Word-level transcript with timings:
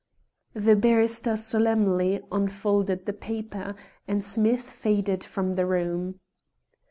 The 0.55 0.75
barrister 0.75 1.35
solemnly 1.35 2.21
unfolded 2.31 3.05
the 3.05 3.13
paper, 3.13 3.75
and 4.07 4.23
Smith 4.23 4.63
faded 4.67 5.23
from 5.23 5.53
the 5.53 5.67
room. 5.67 6.19